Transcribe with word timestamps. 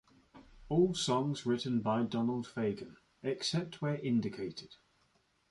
All 0.67 0.95
songs 0.95 1.45
written 1.45 1.81
by 1.81 2.01
Donald 2.01 2.47
Fagen 2.47 2.95
except 3.21 3.83
where 3.83 3.97
indicated. 3.99 4.77